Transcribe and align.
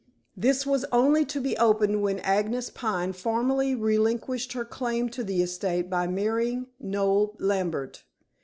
This 0.35 0.65
was 0.65 0.83
only 0.91 1.25
to 1.25 1.39
be 1.39 1.55
opened 1.57 2.01
when 2.01 2.17
Agnes 2.21 2.71
Pine 2.71 3.13
formally 3.13 3.75
relinquished 3.75 4.53
her 4.53 4.65
claim 4.65 5.09
to 5.09 5.23
the 5.23 5.43
estate 5.43 5.91
by 5.91 6.07
marrying 6.07 6.65
Noel 6.79 7.35
Lambert. 7.37 8.03